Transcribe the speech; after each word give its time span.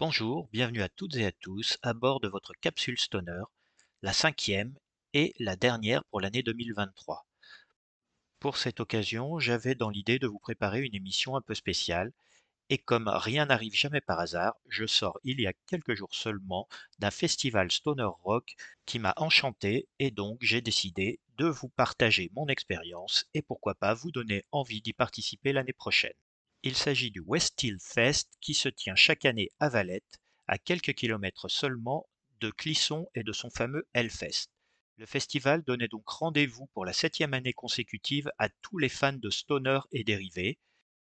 Bonjour, 0.00 0.48
bienvenue 0.50 0.80
à 0.80 0.88
toutes 0.88 1.16
et 1.16 1.26
à 1.26 1.30
tous 1.30 1.76
à 1.82 1.92
bord 1.92 2.20
de 2.20 2.28
votre 2.28 2.54
capsule 2.54 2.98
Stoner, 2.98 3.42
la 4.00 4.14
cinquième 4.14 4.74
et 5.12 5.34
la 5.38 5.56
dernière 5.56 6.04
pour 6.06 6.22
l'année 6.22 6.42
2023. 6.42 7.26
Pour 8.38 8.56
cette 8.56 8.80
occasion, 8.80 9.38
j'avais 9.38 9.74
dans 9.74 9.90
l'idée 9.90 10.18
de 10.18 10.26
vous 10.26 10.38
préparer 10.38 10.80
une 10.80 10.94
émission 10.94 11.36
un 11.36 11.42
peu 11.42 11.54
spéciale, 11.54 12.14
et 12.70 12.78
comme 12.78 13.08
rien 13.08 13.44
n'arrive 13.44 13.74
jamais 13.74 14.00
par 14.00 14.18
hasard, 14.20 14.54
je 14.70 14.86
sors 14.86 15.20
il 15.22 15.38
y 15.38 15.46
a 15.46 15.52
quelques 15.66 15.94
jours 15.94 16.14
seulement 16.14 16.66
d'un 16.98 17.10
festival 17.10 17.70
Stoner 17.70 18.08
Rock 18.24 18.54
qui 18.86 19.00
m'a 19.00 19.12
enchanté, 19.18 19.86
et 19.98 20.10
donc 20.10 20.38
j'ai 20.40 20.62
décidé 20.62 21.20
de 21.36 21.44
vous 21.44 21.68
partager 21.68 22.30
mon 22.32 22.46
expérience 22.46 23.26
et 23.34 23.42
pourquoi 23.42 23.74
pas 23.74 23.92
vous 23.92 24.12
donner 24.12 24.46
envie 24.50 24.80
d'y 24.80 24.94
participer 24.94 25.52
l'année 25.52 25.74
prochaine. 25.74 26.14
Il 26.62 26.76
s'agit 26.76 27.10
du 27.10 27.20
Westhill 27.20 27.78
Fest 27.80 28.36
qui 28.42 28.52
se 28.52 28.68
tient 28.68 28.94
chaque 28.94 29.24
année 29.24 29.48
à 29.60 29.70
Valette, 29.70 30.20
à 30.46 30.58
quelques 30.58 30.92
kilomètres 30.92 31.48
seulement 31.48 32.06
de 32.40 32.50
Clisson 32.50 33.08
et 33.14 33.22
de 33.22 33.32
son 33.32 33.48
fameux 33.48 33.88
Hellfest. 33.94 34.48
Le 34.98 35.06
festival 35.06 35.62
donnait 35.62 35.88
donc 35.88 36.06
rendez-vous 36.06 36.66
pour 36.74 36.84
la 36.84 36.92
septième 36.92 37.32
année 37.32 37.54
consécutive 37.54 38.30
à 38.38 38.50
tous 38.60 38.76
les 38.76 38.90
fans 38.90 39.14
de 39.14 39.30
stoner 39.30 39.80
et 39.92 40.04
dérivés, 40.04 40.58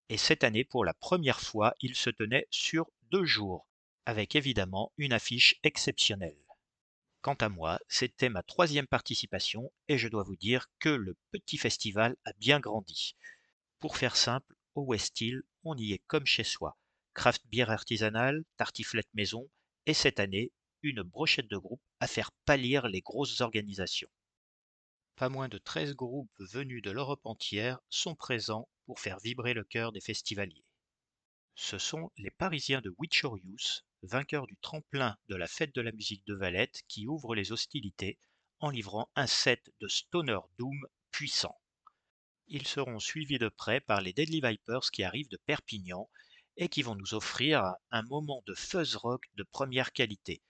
et 0.10 0.18
cette 0.18 0.44
année, 0.44 0.66
pour 0.66 0.84
la 0.84 0.94
première 0.94 1.40
fois, 1.40 1.74
il 1.80 1.96
se 1.96 2.10
tenait 2.10 2.48
sur 2.52 2.92
deux 3.10 3.24
jours, 3.24 3.66
avec 4.06 4.36
évidemment 4.36 4.92
une 4.98 5.14
affiche 5.14 5.56
exceptionnelle. 5.64 6.38
Quant 7.22 7.36
à 7.36 7.48
moi, 7.48 7.80
c'était 7.88 8.28
ma 8.28 8.44
troisième 8.44 8.88
participation 8.88 9.72
et 9.88 9.98
je 9.98 10.10
dois 10.10 10.24
vous 10.24 10.36
dire 10.36 10.68
que 10.80 10.90
le 10.90 11.16
petit 11.32 11.58
festival 11.58 12.18
a 12.26 12.34
bien 12.34 12.60
grandi. 12.60 13.16
Pour 13.80 13.96
faire 13.96 14.18
simple, 14.18 14.55
au 14.76 14.84
West 14.84 15.20
Hill, 15.22 15.42
on 15.64 15.76
y 15.76 15.94
est 15.94 16.04
comme 16.08 16.26
chez 16.26 16.44
soi. 16.44 16.78
Craft 17.14 17.48
bière 17.48 17.72
artisanale, 17.72 18.44
tartiflette 18.58 19.14
maison, 19.14 19.50
et 19.86 19.94
cette 19.94 20.20
année, 20.20 20.52
une 20.82 21.02
brochette 21.02 21.48
de 21.48 21.58
groupe 21.58 21.82
à 22.00 22.08
faire 22.08 22.32
pâlir 22.46 22.88
les 22.88 23.02
grosses 23.02 23.42
organisations. 23.42 24.10
Pas 25.16 25.30
moins 25.30 25.48
de 25.48 25.58
13 25.58 25.96
groupes 25.96 26.30
venus 26.40 26.82
de 26.82 26.92
l'Europe 26.92 27.26
entière 27.26 27.80
sont 27.90 28.16
présents 28.16 28.68
pour 28.86 29.00
faire 29.00 29.20
vibrer 29.20 29.54
le 29.54 29.64
cœur 29.64 29.94
des 29.94 30.02
festivaliers. 30.02 30.66
Ce 31.56 31.78
sont 31.78 32.12
les 32.18 32.32
Parisiens 32.32 32.82
de 32.82 32.94
Witchorius, 32.98 33.86
vainqueurs 34.04 34.46
du 34.46 34.58
tremplin 34.58 35.18
de 35.30 35.36
la 35.36 35.48
fête 35.48 35.74
de 35.74 35.82
la 35.82 35.94
musique 35.94 36.28
de 36.28 36.36
Valette, 36.36 36.82
qui 36.90 37.08
ouvrent 37.08 37.34
les 37.34 37.54
hostilités 37.54 38.20
en 38.60 38.70
livrant 38.70 39.10
un 39.16 39.26
set 39.26 39.74
de 39.80 39.88
Stoner 39.88 40.40
Doom 40.60 40.86
puissant. 41.12 41.58
Ils 42.48 42.68
seront 42.68 43.00
suivis 43.00 43.40
de 43.40 43.50
près 43.50 43.82
par 43.82 44.02
les 44.02 44.14
Deadly 44.14 44.40
Vipers 44.40 44.92
qui 44.92 45.04
arrivent 45.04 45.30
de 45.30 45.40
Perpignan 45.46 46.10
et 46.58 46.70
qui 46.70 46.84
vont 46.84 46.96
nous 46.96 47.16
offrir 47.16 47.74
un 47.90 48.04
moment 48.04 48.44
de 48.46 48.54
fuzz 48.54 48.96
rock 48.96 49.24
de 49.34 49.44
première 49.44 49.94
qualité. 49.94 50.44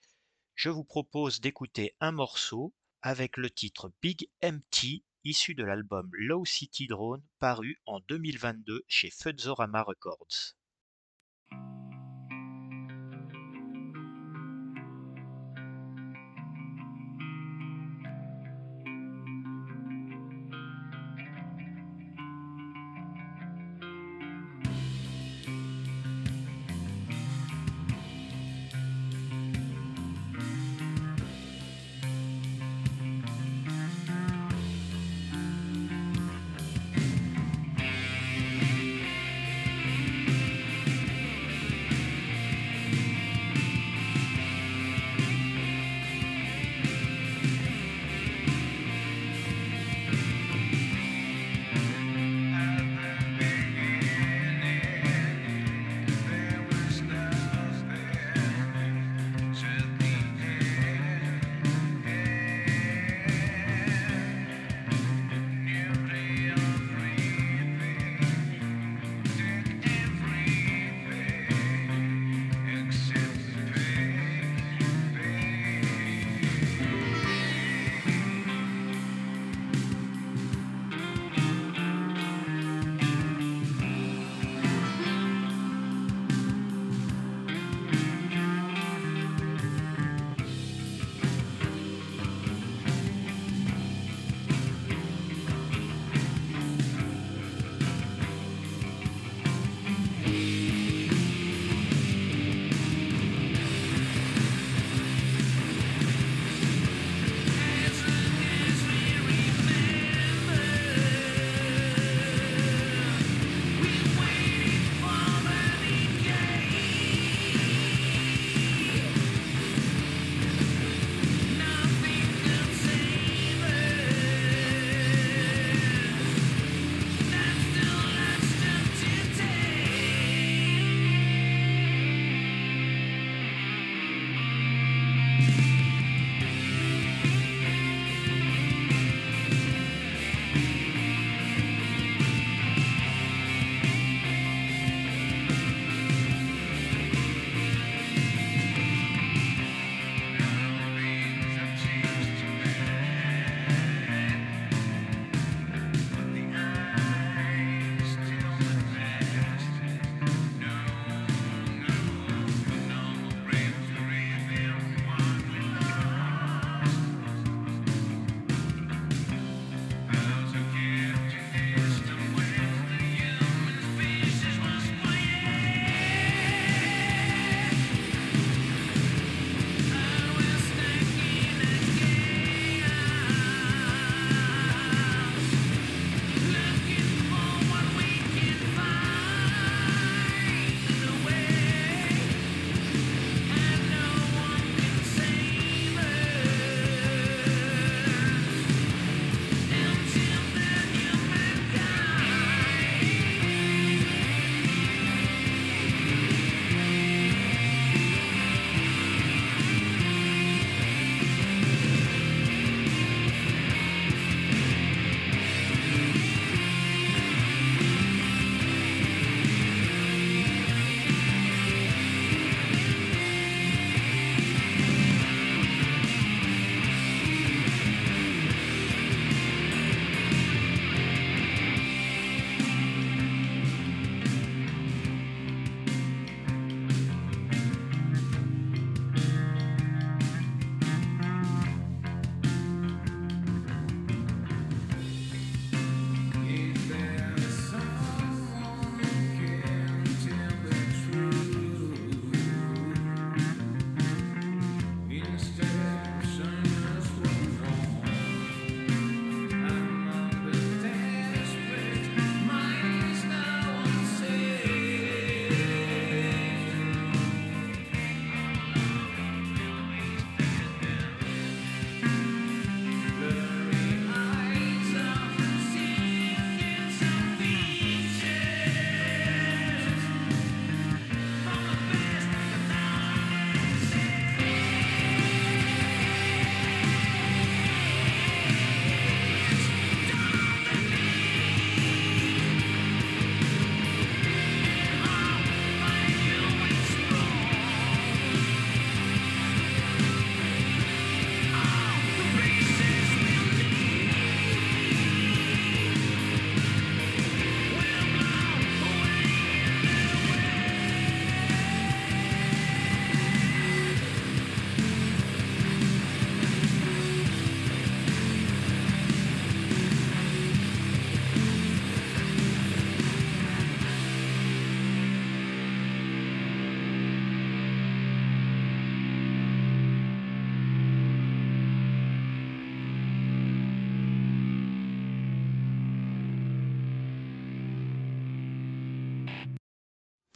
Je 0.54 0.68
vous 0.68 0.84
propose 0.84 1.40
d'écouter 1.40 1.96
un 2.00 2.12
morceau 2.12 2.74
avec 3.00 3.36
le 3.38 3.48
titre 3.48 3.92
Big 4.02 4.28
Empty 4.42 5.04
issu 5.24 5.54
de 5.54 5.64
l'album 5.64 6.10
Low 6.12 6.44
City 6.44 6.86
Drone 6.86 7.24
paru 7.38 7.80
en 7.86 8.00
2022 8.00 8.84
chez 8.86 9.10
Fuzzorama 9.10 9.82
Records. 9.82 10.54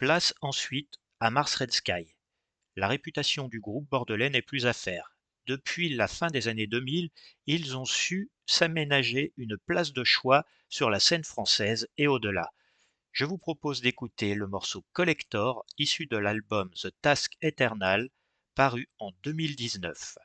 Place 0.01 0.33
ensuite 0.41 0.99
à 1.21 1.31
Mars 1.31 1.57
Red 1.57 1.73
Sky. 1.73 2.17
La 2.75 2.89
réputation 2.89 3.49
du 3.49 3.61
groupe 3.61 3.87
bordelais 3.91 4.31
n'est 4.31 4.41
plus 4.41 4.65
à 4.65 4.73
faire. 4.73 5.15
Depuis 5.45 5.91
la 5.91 6.09
fin 6.09 6.29
des 6.29 6.49
années 6.49 6.67
2000, 6.67 7.11
ils 7.45 7.77
ont 7.77 7.85
su 7.85 8.31
s'aménager 8.47 9.35
une 9.37 9.59
place 9.59 9.93
de 9.93 10.03
choix 10.03 10.47
sur 10.71 10.89
la 10.89 11.01
scène 11.01 11.23
française 11.23 11.87
et 11.99 12.07
au-delà. 12.07 12.51
Je 13.13 13.27
vous 13.27 13.37
propose 13.37 13.83
d'écouter 13.83 14.35
le 14.35 14.47
morceau 14.47 14.87
Collector 14.95 15.67
issu 15.77 16.07
de 16.07 16.17
l'album 16.17 16.71
The 16.71 16.89
Task 17.03 17.37
Eternal 17.43 18.09
paru 18.55 18.89
en 19.01 19.13
2019. 19.23 20.17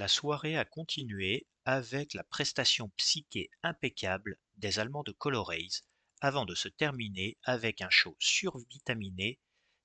La 0.00 0.08
soirée 0.08 0.56
a 0.56 0.64
continué 0.64 1.46
avec 1.66 2.14
la 2.14 2.24
prestation 2.24 2.88
psyché 2.96 3.50
impeccable 3.62 4.38
des 4.56 4.78
Allemands 4.78 5.02
de 5.02 5.12
Coloraze 5.12 5.82
avant 6.22 6.46
de 6.46 6.54
se 6.54 6.68
terminer 6.68 7.36
avec 7.42 7.82
un 7.82 7.90
show 7.90 8.16
survitaminé 8.18 9.38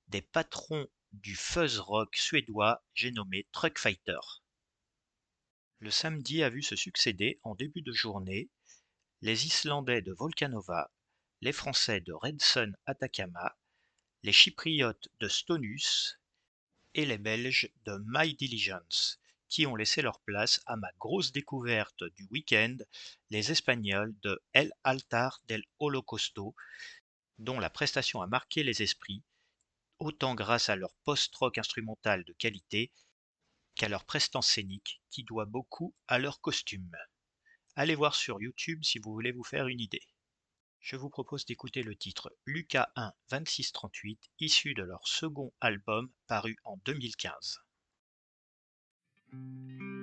des 0.08 0.22
patrons 0.22 0.86
du 1.12 1.36
fuzz 1.36 1.80
rock 1.80 2.16
suédois 2.16 2.82
j'ai 2.94 3.10
nommé 3.10 3.46
Truck 3.52 3.78
Fighter. 3.78 4.18
Le 5.80 5.90
samedi 5.90 6.42
a 6.42 6.48
vu 6.48 6.62
se 6.62 6.76
succéder 6.76 7.38
en 7.42 7.54
début 7.54 7.82
de 7.82 7.92
journée 7.92 8.48
les 9.20 9.44
Islandais 9.44 10.00
de 10.00 10.14
Volcanova, 10.14 10.94
les 11.42 11.52
Français 11.52 12.00
de 12.00 12.14
Redsun 12.14 12.72
Atacama, 12.86 13.58
les 14.22 14.32
Chypriotes 14.32 15.10
de 15.20 15.28
Stonus 15.28 16.18
et 16.94 17.04
les 17.04 17.18
Belges 17.18 17.70
de 17.84 18.02
My 18.06 18.32
Diligence, 18.32 19.20
qui 19.48 19.66
ont 19.66 19.76
laissé 19.76 20.02
leur 20.02 20.20
place 20.20 20.60
à 20.66 20.76
ma 20.76 20.90
grosse 20.98 21.32
découverte 21.32 22.04
du 22.16 22.26
week-end, 22.30 22.76
les 23.30 23.50
Espagnols 23.50 24.14
de 24.22 24.42
El 24.52 24.72
Altar 24.84 25.40
del 25.46 25.64
Holocausto, 25.78 26.54
dont 27.38 27.60
la 27.60 27.70
prestation 27.70 28.22
a 28.22 28.26
marqué 28.26 28.62
les 28.62 28.82
esprits, 28.82 29.22
autant 29.98 30.34
grâce 30.34 30.68
à 30.68 30.76
leur 30.76 30.94
post-rock 31.04 31.58
instrumental 31.58 32.24
de 32.24 32.32
qualité 32.32 32.92
qu'à 33.74 33.88
leur 33.88 34.04
prestance 34.04 34.48
scénique 34.48 35.02
qui 35.10 35.22
doit 35.22 35.44
beaucoup 35.44 35.94
à 36.08 36.18
leur 36.18 36.40
costume. 36.40 36.96
Allez 37.74 37.94
voir 37.94 38.14
sur 38.14 38.40
YouTube 38.40 38.82
si 38.84 38.98
vous 38.98 39.12
voulez 39.12 39.32
vous 39.32 39.44
faire 39.44 39.68
une 39.68 39.80
idée. 39.80 40.06
Je 40.80 40.96
vous 40.96 41.10
propose 41.10 41.44
d'écouter 41.44 41.82
le 41.82 41.96
titre 41.96 42.34
Lucas 42.46 42.88
1 42.96 43.12
2638 43.30 44.18
issu 44.40 44.72
de 44.72 44.82
leur 44.82 45.06
second 45.06 45.52
album 45.60 46.10
paru 46.26 46.56
en 46.64 46.76
2015. 46.84 47.65
Música 49.36 49.95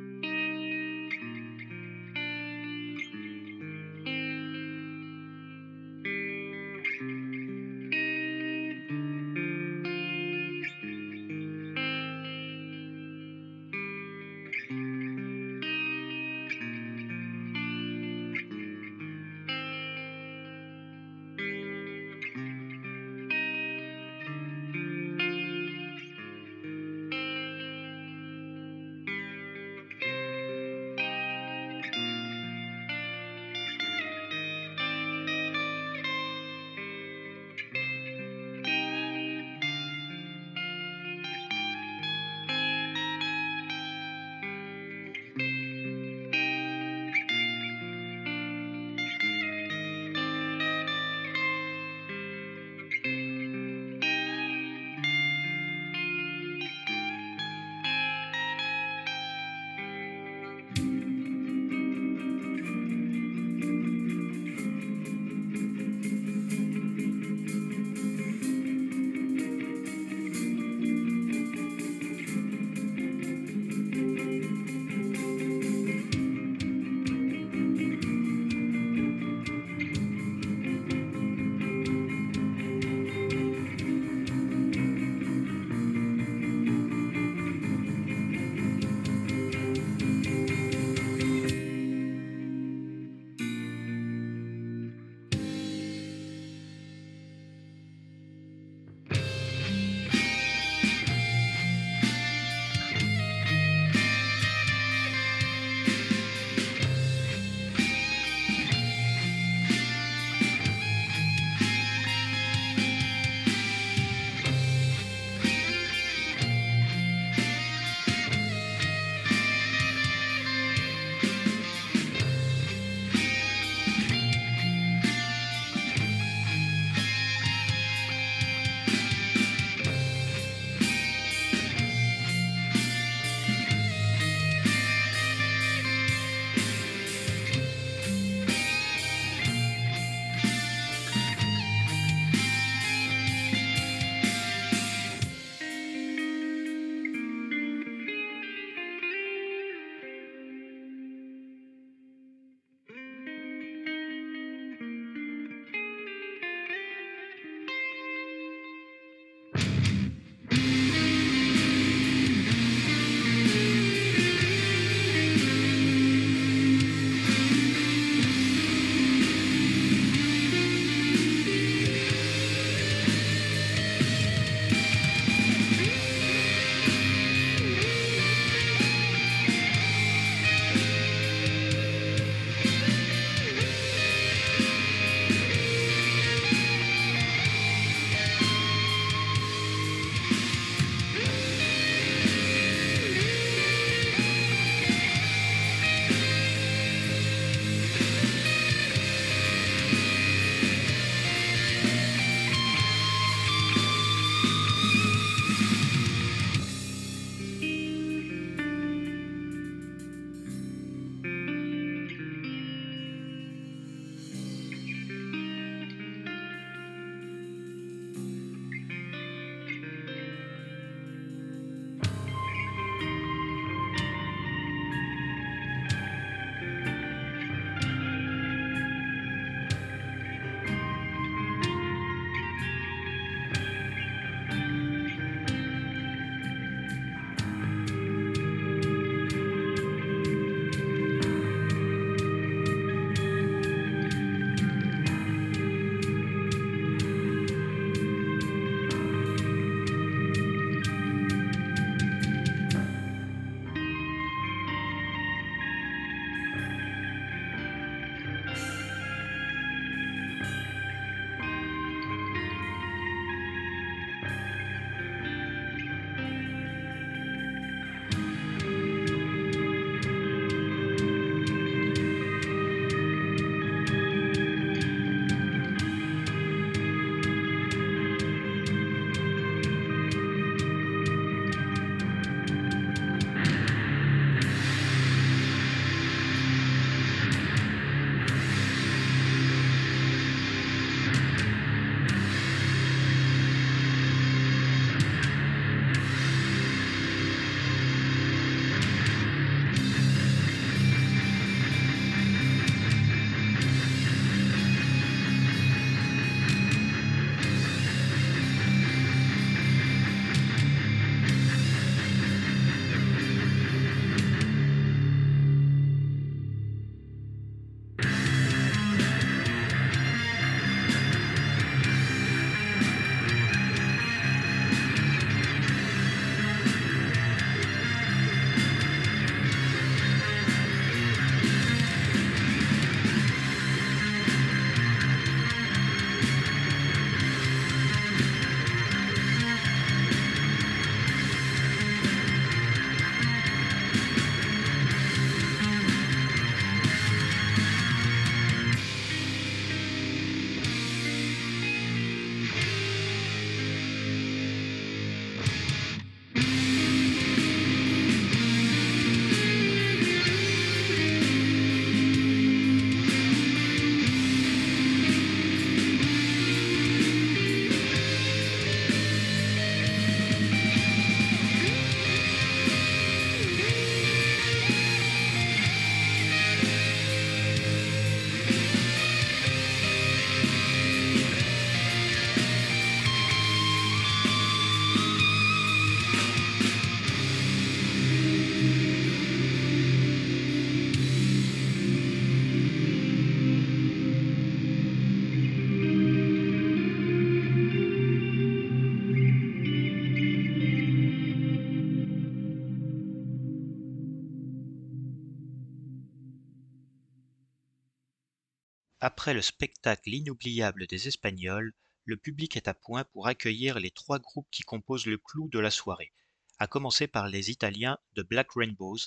Après 409.06 409.34
le 409.34 409.42
spectacle 409.42 410.14
inoubliable 410.14 410.88
des 410.88 411.10
Espagnols, 411.10 411.74
le 412.06 412.16
public 412.16 412.56
est 412.56 412.70
à 412.70 412.74
point 412.74 413.04
pour 413.04 413.28
accueillir 413.28 413.78
les 413.78 413.92
trois 413.92 414.18
groupes 414.18 414.48
qui 414.50 414.64
composent 414.64 415.08
le 415.08 415.18
clou 415.18 415.50
de 415.50 415.60
la 415.60 415.72
soirée, 415.72 416.14
à 416.58 416.68
commencer 416.68 417.08
par 417.08 417.28
les 417.28 417.52
Italiens 417.52 417.98
de 418.14 418.24
Black 418.24 418.54
Rainbows 418.56 419.00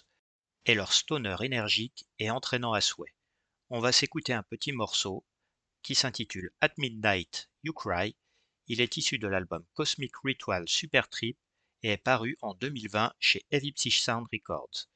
et 0.67 0.75
leur 0.75 0.93
stoner 0.93 1.37
énergique 1.41 2.05
et 2.19 2.31
entraînant 2.31 2.75
à 2.75 2.83
souhait. 2.83 3.15
On 3.71 3.81
va 3.81 3.91
s'écouter 3.91 4.35
un 4.35 4.43
petit 4.43 4.73
morceau 4.73 5.25
qui 5.81 5.95
s'intitule 5.95 6.53
At 6.61 6.75
Midnight 6.77 7.49
You 7.63 7.73
Cry. 7.73 8.15
Il 8.67 8.83
est 8.83 8.99
issu 8.99 9.19
de 9.19 9.29
l'album 9.29 9.65
Cosmic 9.73 10.13
Ritual 10.23 10.69
Super 10.69 11.09
Trip 11.09 11.39
et 11.83 11.93
est 11.93 11.97
paru 11.97 12.37
en 12.43 12.53
2020 12.53 13.15
chez 13.19 13.47
Heavy 13.51 13.73
Sound 13.91 14.27
Records. 14.31 14.91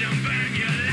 Les 0.00 0.89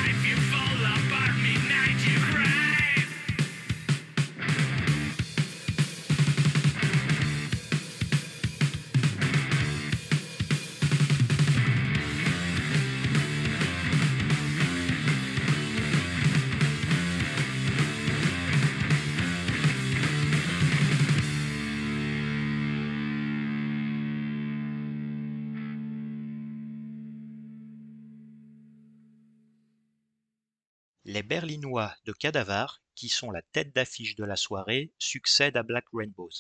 Berlinois 31.28 31.94
de 32.06 32.14
Cadavar, 32.14 32.82
qui 32.96 33.10
sont 33.10 33.32
la 33.32 33.42
tête 33.42 33.76
d'affiche 33.76 34.16
de 34.16 34.24
la 34.24 34.38
soirée, 34.38 34.94
succèdent 34.98 35.58
à 35.58 35.64
Black 35.64 35.84
Rainbows. 35.92 36.32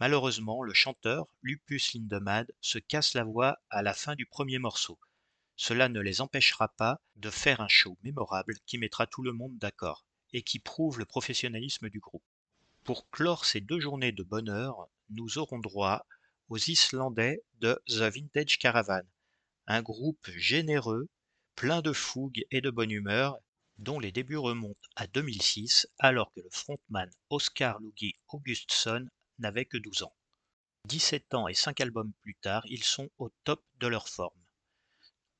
Malheureusement, 0.00 0.62
le 0.62 0.74
chanteur, 0.74 1.28
Lupus 1.40 1.94
Lindemade, 1.94 2.52
se 2.60 2.78
casse 2.78 3.14
la 3.14 3.24
voix 3.24 3.58
à 3.70 3.80
la 3.80 3.94
fin 3.94 4.14
du 4.14 4.26
premier 4.26 4.58
morceau. 4.58 4.98
Cela 5.56 5.88
ne 5.88 5.98
les 5.98 6.20
empêchera 6.20 6.68
pas 6.68 7.00
de 7.16 7.30
faire 7.30 7.62
un 7.62 7.68
show 7.68 7.96
mémorable 8.02 8.54
qui 8.66 8.76
mettra 8.76 9.06
tout 9.06 9.22
le 9.22 9.32
monde 9.32 9.56
d'accord 9.56 10.04
et 10.34 10.42
qui 10.42 10.58
prouve 10.58 10.98
le 10.98 11.06
professionnalisme 11.06 11.88
du 11.88 11.98
groupe. 11.98 12.22
Pour 12.84 13.08
clore 13.08 13.46
ces 13.46 13.62
deux 13.62 13.80
journées 13.80 14.12
de 14.12 14.22
bonheur, 14.22 14.88
nous 15.08 15.38
aurons 15.38 15.58
droit 15.58 16.04
aux 16.50 16.58
Islandais 16.58 17.42
de 17.60 17.80
The 17.86 18.12
Vintage 18.14 18.58
Caravan, 18.58 19.06
un 19.66 19.80
groupe 19.80 20.28
généreux, 20.36 21.08
plein 21.54 21.80
de 21.80 21.94
fougue 21.94 22.44
et 22.50 22.60
de 22.60 22.68
bonne 22.68 22.90
humeur, 22.90 23.38
dont 23.82 23.98
les 23.98 24.12
débuts 24.12 24.36
remontent 24.36 24.88
à 24.94 25.08
2006 25.08 25.88
alors 25.98 26.32
que 26.32 26.40
le 26.40 26.50
frontman 26.50 27.10
Oscar 27.30 27.80
Lugi 27.80 28.14
Augustsson 28.28 29.08
n'avait 29.38 29.64
que 29.64 29.76
12 29.76 30.04
ans. 30.04 30.14
17 30.86 31.34
ans 31.34 31.48
et 31.48 31.54
5 31.54 31.80
albums 31.80 32.12
plus 32.20 32.36
tard, 32.36 32.62
ils 32.66 32.84
sont 32.84 33.10
au 33.18 33.30
top 33.42 33.64
de 33.80 33.88
leur 33.88 34.08
forme. 34.08 34.40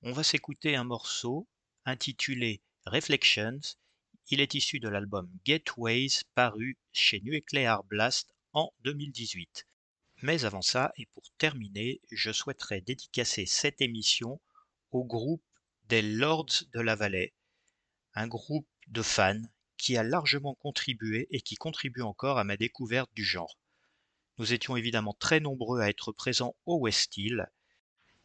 On 0.03 0.13
va 0.13 0.25
s'écouter 0.25 0.75
un 0.75 0.83
morceau 0.83 1.47
intitulé 1.85 2.63
Reflections. 2.85 3.61
Il 4.29 4.41
est 4.41 4.55
issu 4.55 4.81
de 4.81 4.89
l'album 4.89 5.31
Gateways 5.45 6.25
paru 6.35 6.77
chez 6.93 7.21
Nuclear 7.21 7.85
Blast 7.85 8.35
en 8.55 8.73
2018. 8.81 9.69
Mais 10.23 10.45
avant 10.45 10.63
ça, 10.63 10.93
et 10.97 11.07
pour 11.07 11.23
terminer, 11.39 12.01
je 12.11 12.33
souhaiterais 12.33 12.81
dédicacer 12.81 13.47
cette 13.47 13.81
émission 13.81 14.41
au 14.91 15.05
groupe 15.05 15.45
des 15.85 16.03
Lords 16.03 16.65
de 16.73 16.81
la 16.81 16.97
Vallée, 16.97 17.35
un 18.15 18.27
groupe 18.27 18.69
de 18.89 19.03
fans 19.03 19.43
qui 19.77 19.97
a 19.97 20.03
largement 20.03 20.55
contribué 20.55 21.27
et 21.31 21.41
qui 21.41 21.57
contribue 21.57 22.03
encore 22.03 22.39
à 22.39 22.45
ma 22.45 22.57
découverte 22.57 23.11
du 23.15 23.25
genre. 23.25 23.59
Nous 24.39 24.53
étions 24.53 24.77
évidemment 24.77 25.15
très 25.15 25.41
nombreux 25.41 25.81
à 25.81 25.89
être 25.89 26.13
présents 26.13 26.57
au 26.67 26.79
West 26.79 27.17
Hill. 27.17 27.47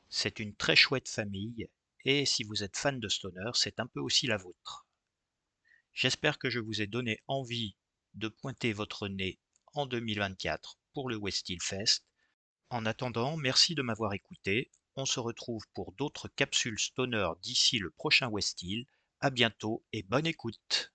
C'est 0.10 0.40
une 0.40 0.56
très 0.56 0.76
chouette 0.76 1.10
famille 1.10 1.70
et 2.06 2.26
si 2.26 2.44
vous 2.44 2.64
êtes 2.64 2.78
fan 2.78 3.00
de 3.00 3.10
Stoner, 3.10 3.52
c'est 3.54 3.80
un 3.80 3.88
peu 3.88 4.00
aussi 4.00 4.28
la 4.28 4.38
vôtre. 4.38 4.88
J'espère 5.94 6.38
que 6.40 6.50
je 6.50 6.60
vous 6.60 6.82
ai 6.82 6.88
donné 6.88 7.20
envie 7.28 7.76
de 8.14 8.28
pointer 8.28 8.72
votre 8.72 9.08
nez 9.08 9.40
en 9.74 9.86
2024 9.86 10.80
pour 10.94 11.10
le 11.10 11.18
West 11.18 11.50
Hill 11.50 11.62
Fest. 11.62 12.06
En 12.70 12.86
attendant, 12.86 13.36
merci 13.36 13.76
de 13.76 13.82
m'avoir 13.82 14.14
écouté. 14.14 14.72
On 14.96 15.06
se 15.06 15.20
retrouve 15.20 15.68
pour 15.74 15.92
d'autres 15.94 16.28
capsules 16.28 16.80
Stoner 16.80 17.30
d'ici 17.42 17.78
le 17.80 17.92
prochain 17.92 18.30
West 18.30 18.62
Hill. 18.62 18.86
À 19.22 19.30
bientôt 19.30 19.84
et 19.94 20.02
bonne 20.02 20.26
écoute. 20.26 20.92